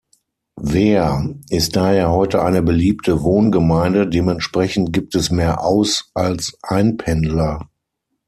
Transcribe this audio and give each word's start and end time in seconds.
Weer 0.59 1.29
ist 1.51 1.75
daher 1.75 2.09
heute 2.09 2.41
eine 2.41 2.63
beliebte 2.63 3.21
Wohngemeinde, 3.21 4.09
dementsprechend 4.09 4.91
gibt 4.93 5.13
es 5.13 5.29
mehr 5.29 5.63
Aus- 5.63 6.09
als 6.15 6.57
Einpendler. 6.63 7.69